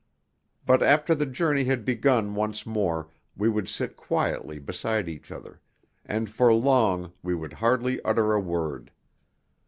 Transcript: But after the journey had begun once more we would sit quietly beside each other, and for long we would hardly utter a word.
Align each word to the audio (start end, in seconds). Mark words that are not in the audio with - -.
But 0.65 0.81
after 0.81 1.13
the 1.13 1.27
journey 1.27 1.65
had 1.65 1.85
begun 1.85 2.33
once 2.33 2.65
more 2.65 3.09
we 3.37 3.47
would 3.49 3.69
sit 3.69 3.95
quietly 3.95 4.57
beside 4.57 5.07
each 5.07 5.29
other, 5.31 5.61
and 6.03 6.27
for 6.27 6.51
long 6.51 7.13
we 7.21 7.35
would 7.35 7.53
hardly 7.53 8.01
utter 8.01 8.33
a 8.33 8.39
word. 8.41 8.89